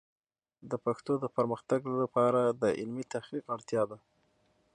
[0.69, 3.97] د پښتو د پرمختګ لپاره د علمي تحقیق اړتیا ده.